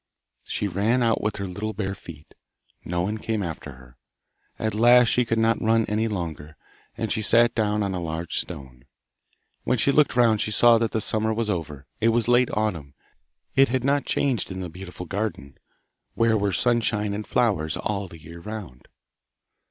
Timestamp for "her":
1.35-1.45, 3.73-3.99